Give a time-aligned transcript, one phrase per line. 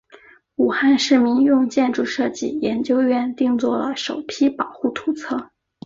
[0.55, 5.51] 武汉市民用建筑设计研究院定做了首批保护图则。